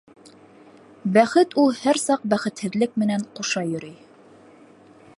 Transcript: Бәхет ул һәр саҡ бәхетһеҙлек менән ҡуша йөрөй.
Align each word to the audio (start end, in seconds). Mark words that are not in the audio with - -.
Бәхет 1.17 1.53
ул 1.65 1.69
һәр 1.81 2.01
саҡ 2.05 2.25
бәхетһеҙлек 2.33 2.99
менән 3.05 3.31
ҡуша 3.41 3.67
йөрөй. 3.73 3.97